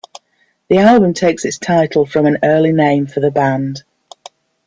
The 0.67 0.79
album 0.79 1.13
takes 1.13 1.45
its 1.45 1.59
title 1.59 2.07
from 2.07 2.25
an 2.25 2.39
early 2.41 2.71
name 2.71 3.05
for 3.05 3.19
the 3.19 3.29
band. 3.29 3.83